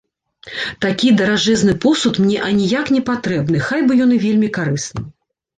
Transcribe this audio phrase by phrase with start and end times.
[0.85, 5.07] Такі даражэзны посуд мне аніяк непатрэбны, хай бы ён і вельмі карысны.